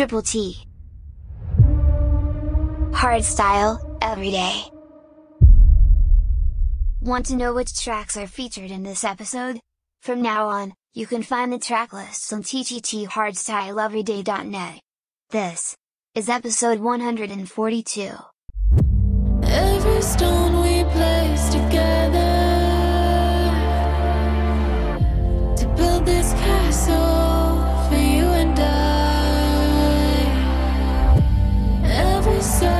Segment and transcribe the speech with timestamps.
[0.00, 0.56] Triple T.
[2.90, 4.62] Hardstyle, every day.
[7.02, 9.60] Want to know which tracks are featured in this episode?
[10.00, 14.80] From now on, you can find the track lists on ttthardstyleeveryday.net.
[15.28, 15.76] This
[16.14, 18.10] is episode 142.
[19.42, 22.38] Every stone we place together
[25.58, 27.39] to build this castle.
[32.42, 32.79] say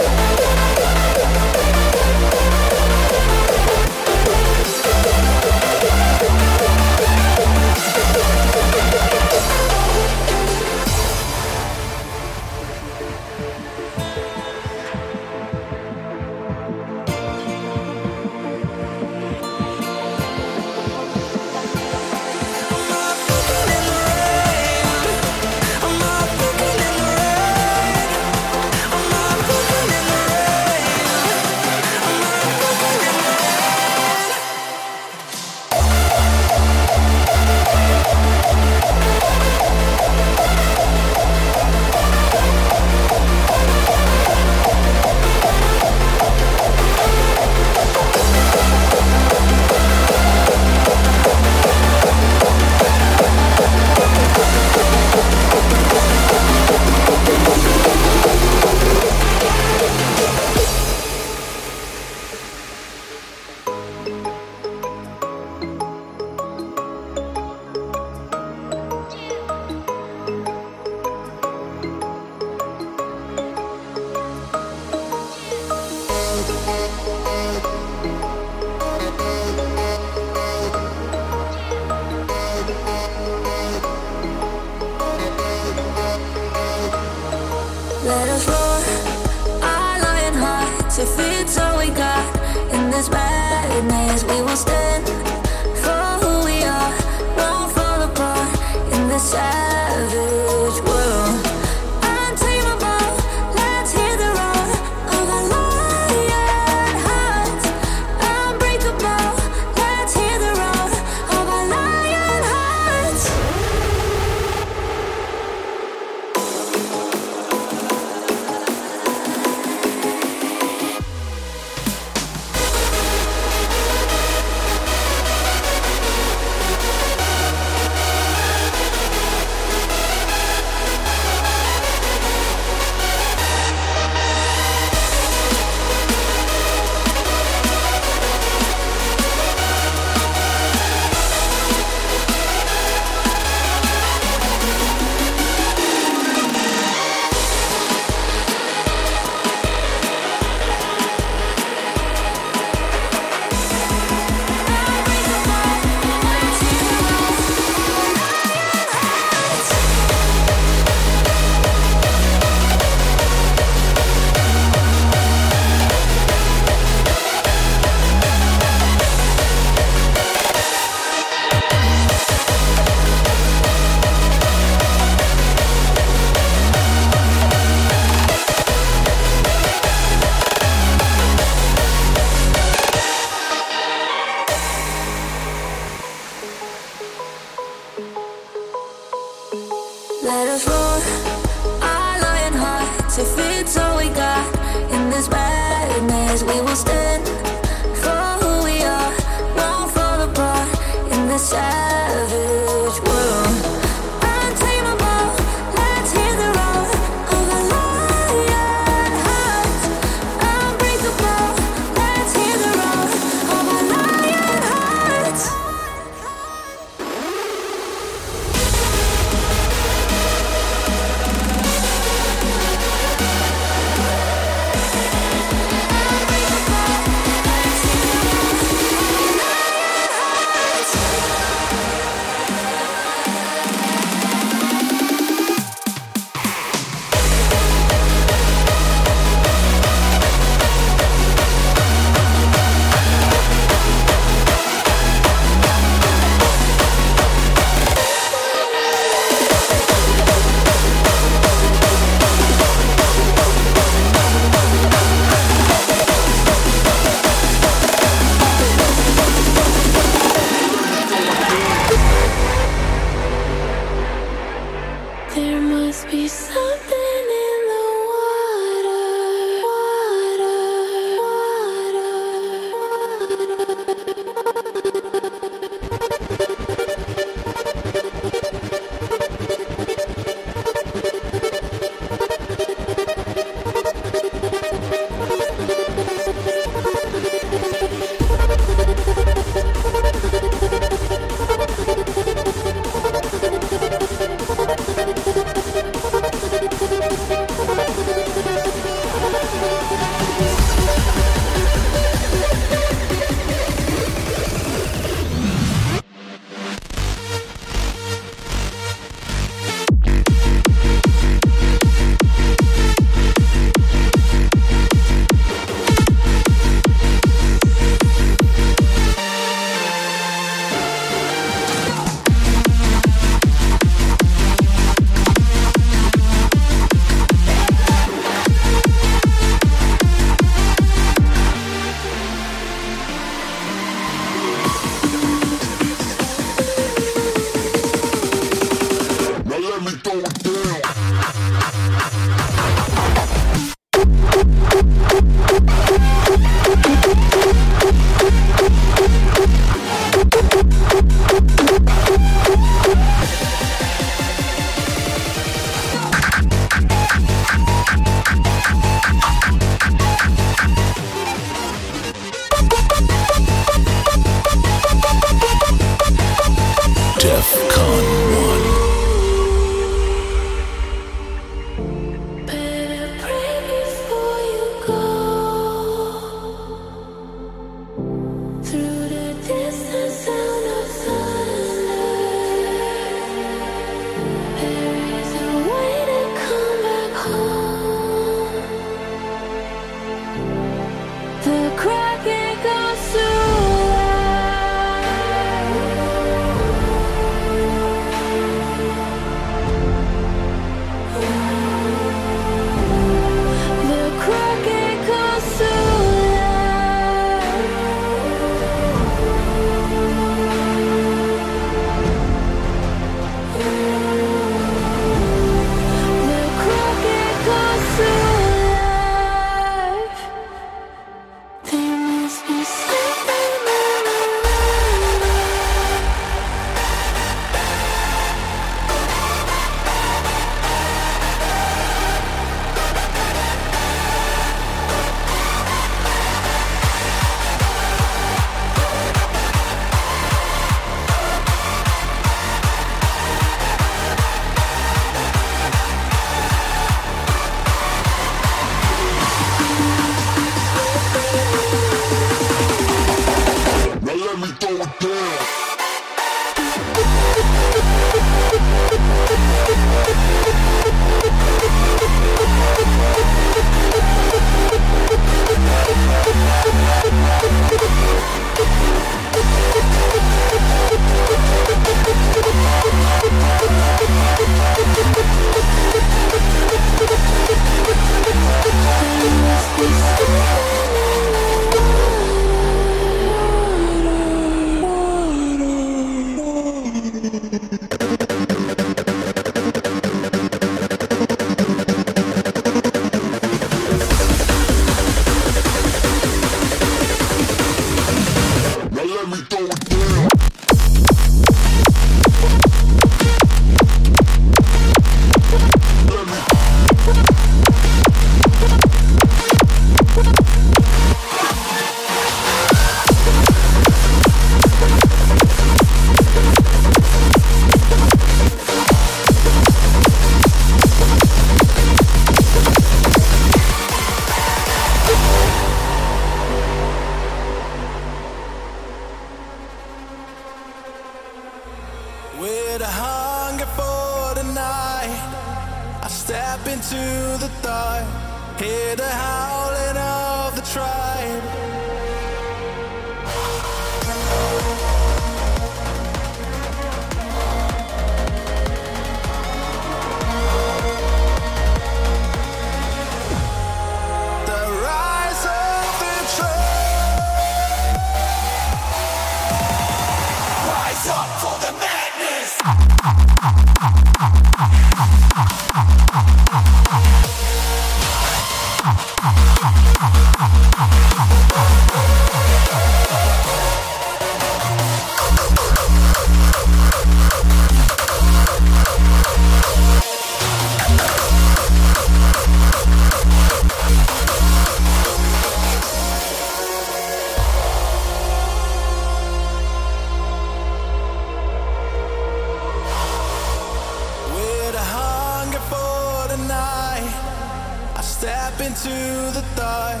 [599.56, 600.00] dark,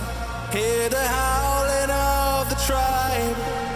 [0.52, 3.69] hear the howling of the tribe.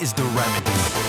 [0.00, 1.07] is the remedy.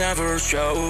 [0.00, 0.89] never show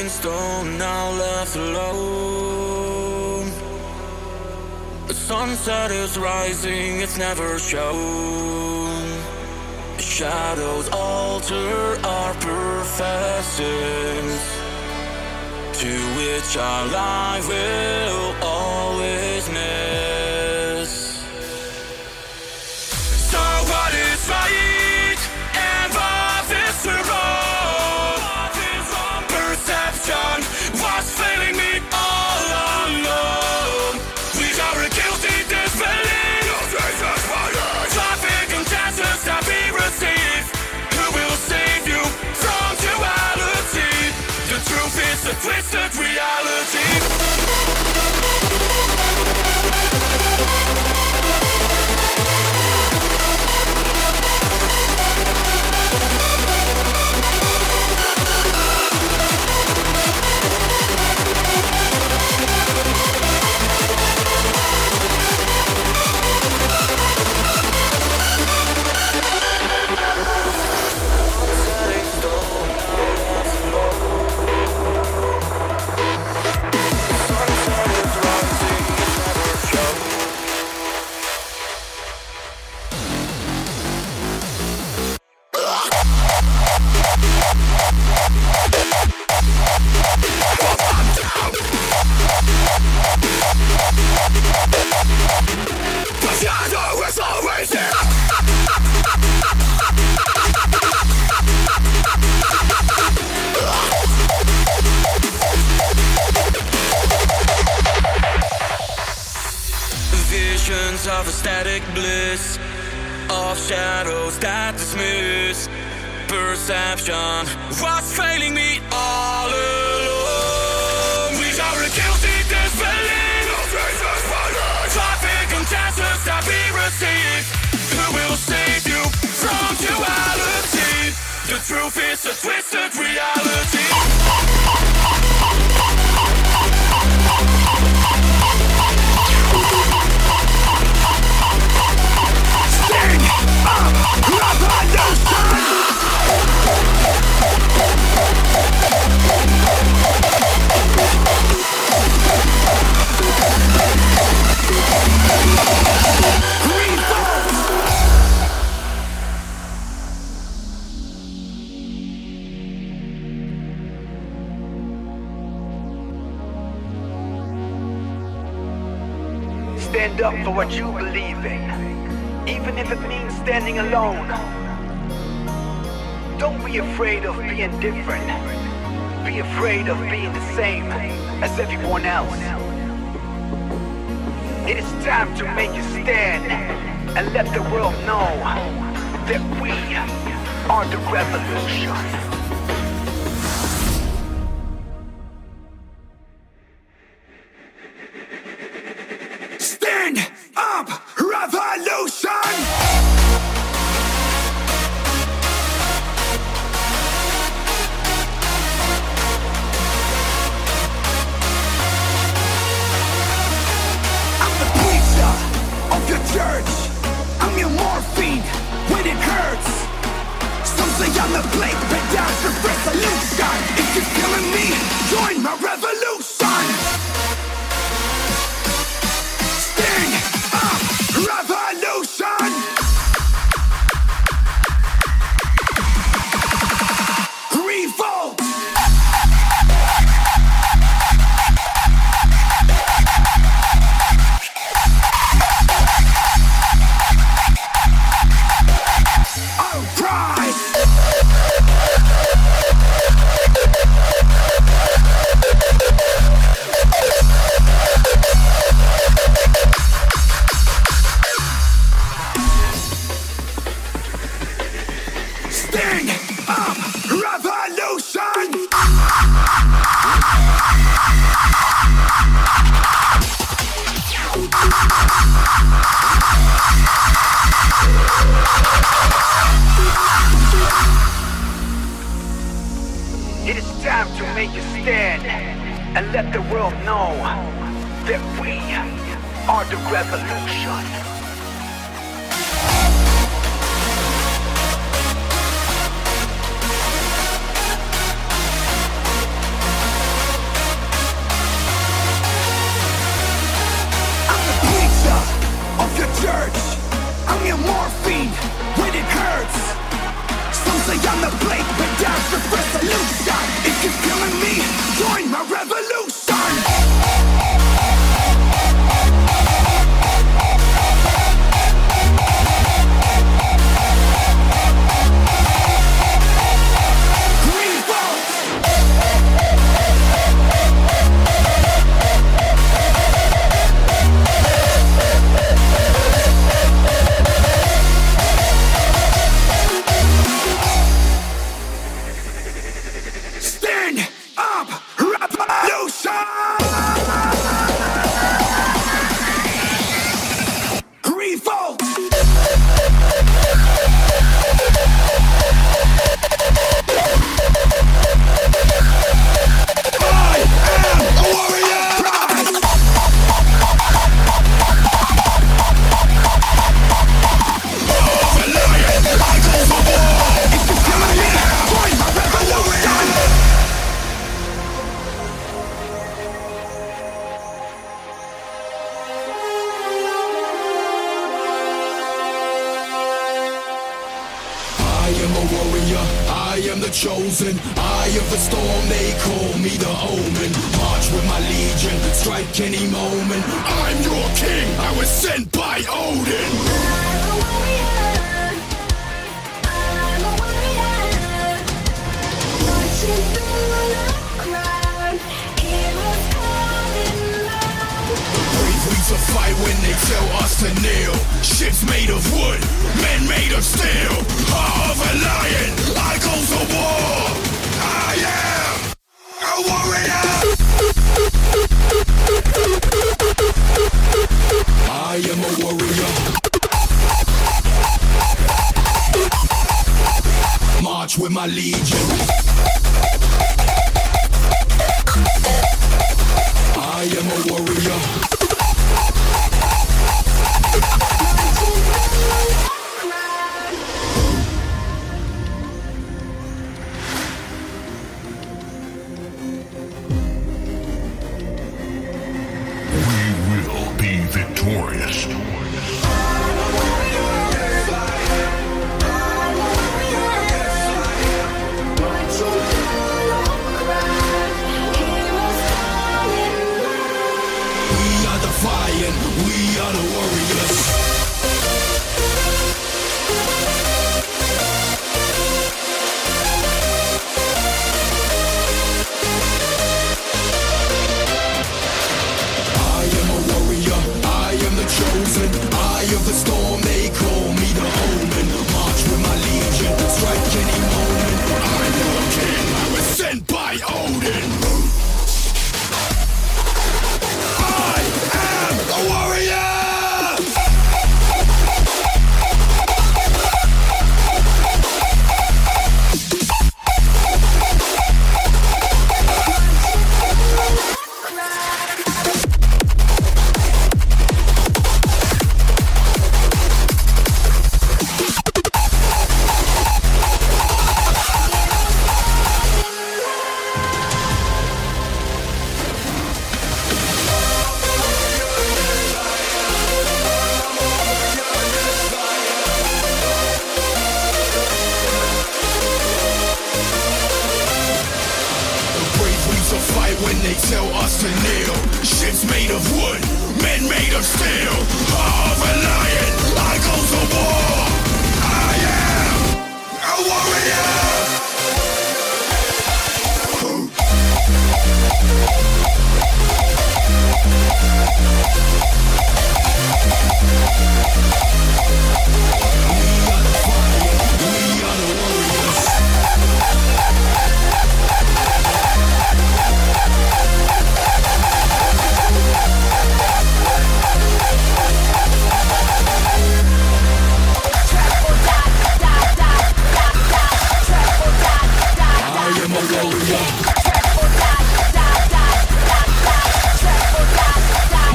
[0.00, 3.50] in stone, now left alone.
[5.08, 9.02] The sunset is rising, it's never shown.
[9.96, 13.60] The shadows alter our professions,
[15.80, 18.59] to which our life will.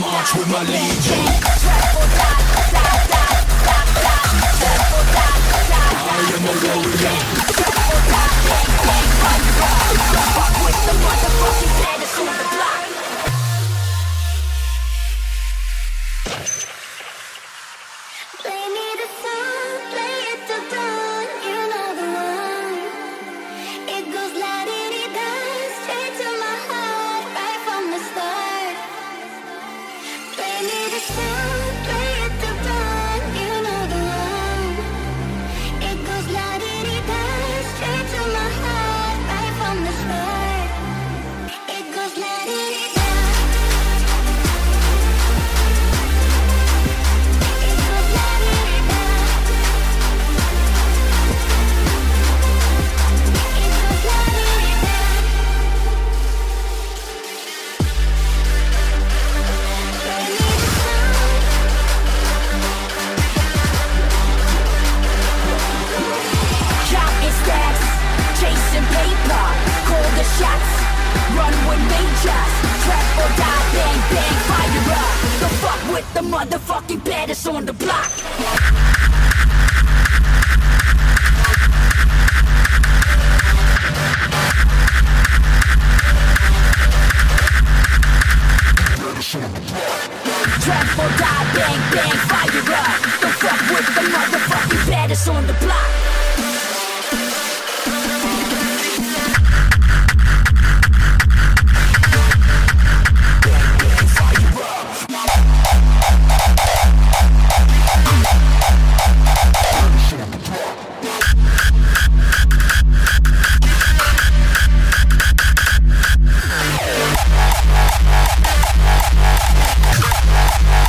[0.02, 1.55] March with my legion.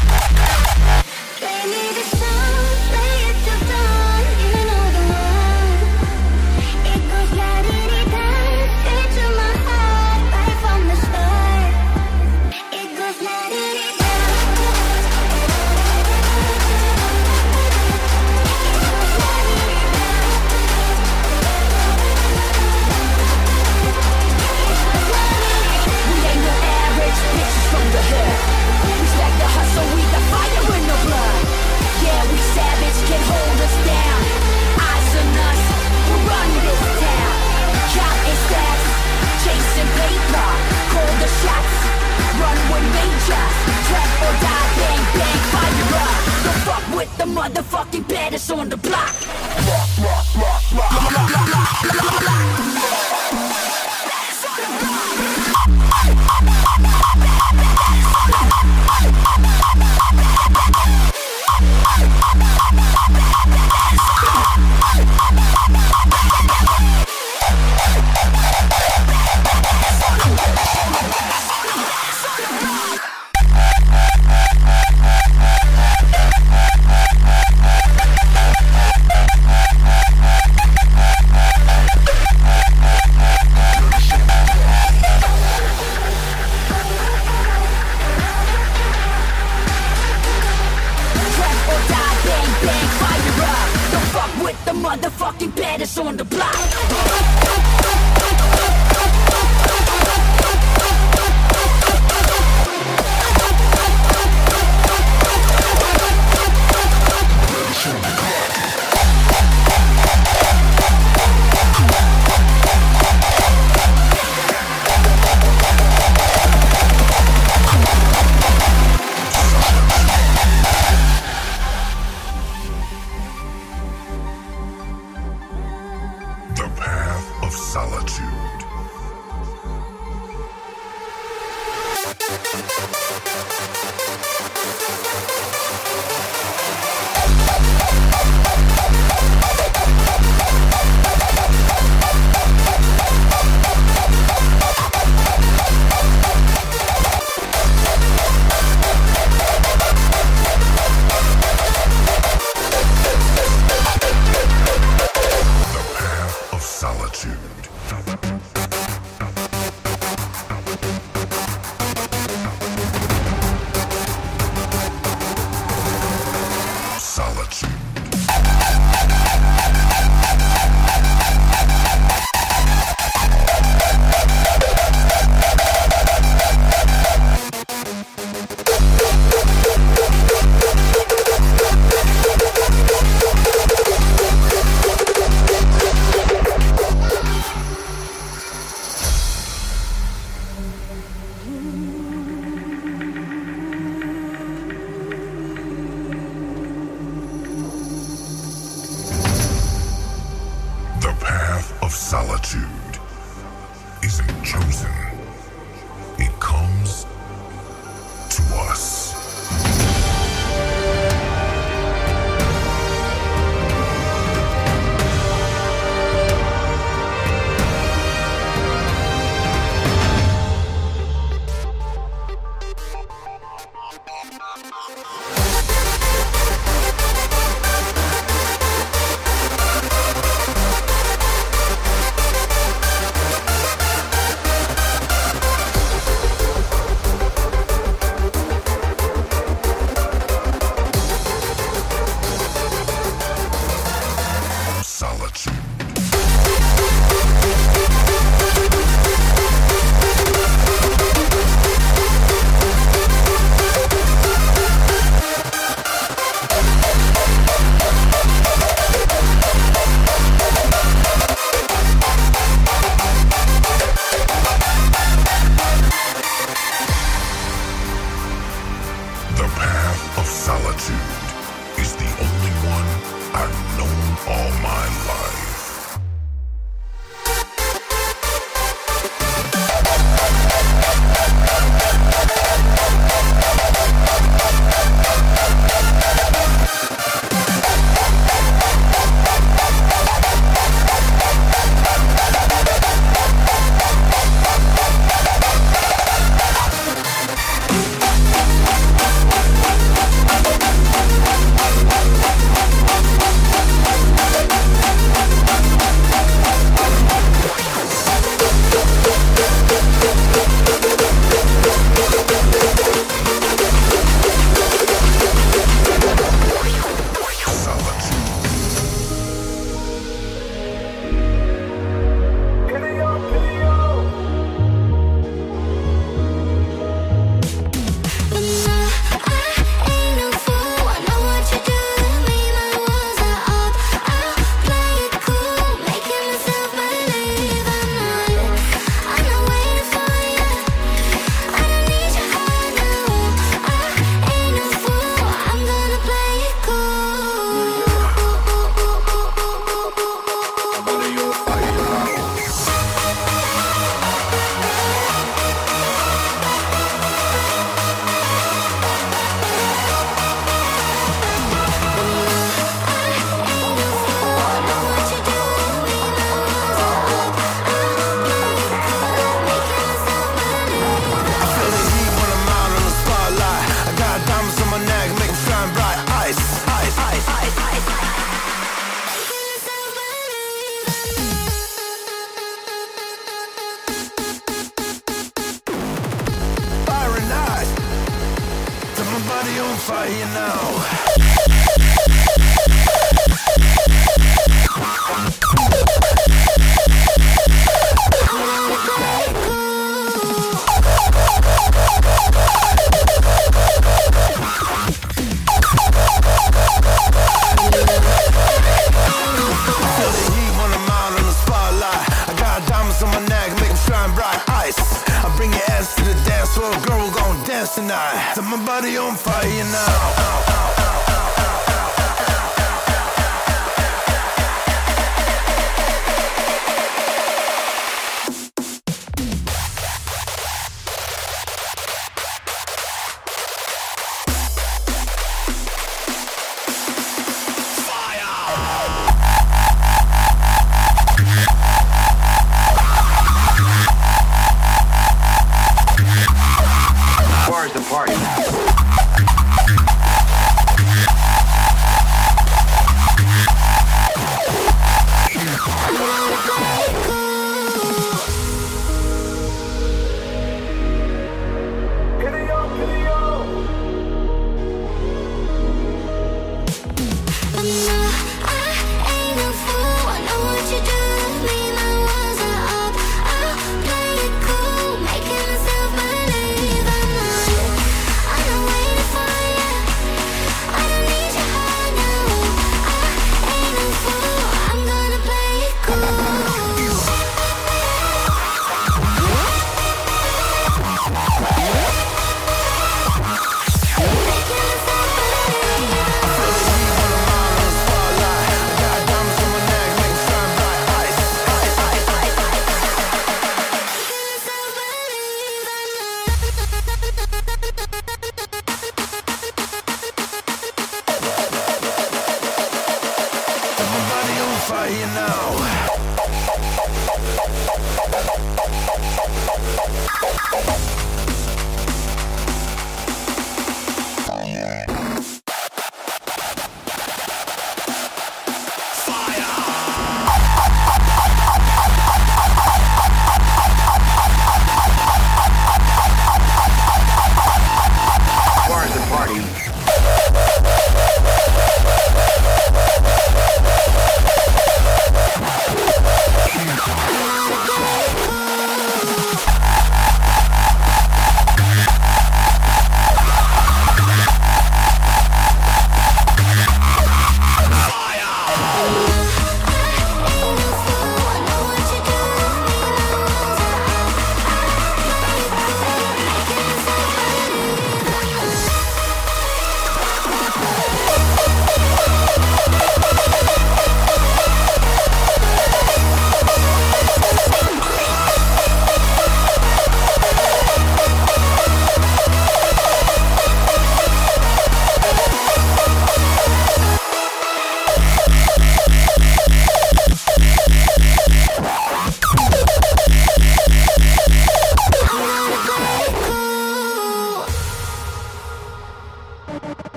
[0.00, 0.49] Play